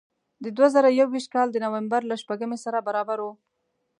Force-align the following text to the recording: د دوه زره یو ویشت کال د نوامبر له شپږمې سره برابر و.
د 0.43 0.45
دوه 0.57 0.67
زره 0.75 0.89
یو 0.99 1.07
ویشت 1.13 1.29
کال 1.35 1.47
د 1.51 1.57
نوامبر 1.65 2.01
له 2.09 2.15
شپږمې 2.21 2.57
سره 2.65 2.85
برابر 2.87 3.17
و. 3.21 3.27